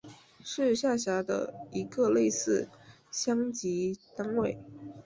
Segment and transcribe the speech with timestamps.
[0.43, 2.67] 是下辖的一个类似
[3.11, 4.57] 乡级单位。